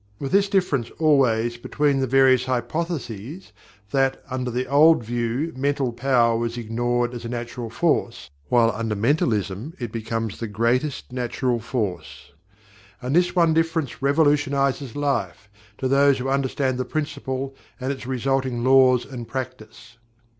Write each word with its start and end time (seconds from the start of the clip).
With 0.17 0.31
this 0.31 0.49
difference, 0.49 0.89
always, 0.97 1.57
between 1.57 1.99
the 1.99 2.07
various 2.07 2.45
hypotheses 2.45 3.51
that 3.91 4.23
under 4.27 4.49
the 4.49 4.65
old 4.65 5.03
views 5.03 5.55
Mental 5.55 5.93
Power 5.93 6.35
was 6.39 6.57
ignored 6.57 7.13
as 7.13 7.23
a 7.23 7.29
Natural 7.29 7.69
Force, 7.69 8.31
while 8.49 8.71
under 8.71 8.95
Mentalism 8.95 9.75
it 9.79 9.91
becomes 9.91 10.39
the 10.39 10.47
Greatest 10.47 11.11
Natural 11.11 11.59
Force. 11.59 12.31
And 12.99 13.15
this 13.15 13.35
one 13.35 13.53
difference 13.53 14.01
revolutionizes 14.01 14.95
Life, 14.95 15.47
to 15.77 15.87
those 15.87 16.17
who 16.17 16.29
understand 16.29 16.79
the 16.79 16.83
Principle 16.85 17.55
and 17.79 17.91
its 17.91 18.07
resulting 18.07 18.63
laws 18.63 19.05
and 19.05 19.27
practice. 19.27 19.99